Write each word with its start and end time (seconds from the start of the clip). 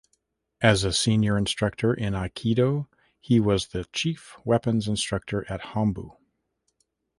As 0.61 0.83
a 0.83 0.91
senior 0.93 1.37
instructor 1.37 1.93
in 1.93 2.13
Aikido 2.15 2.87
he 3.19 3.39
was 3.39 3.67
the 3.67 3.85
Chief 3.93 4.35
Weapons 4.43 4.87
Instructor 4.87 5.45
at 5.47 5.61
Hombu. 5.75 6.17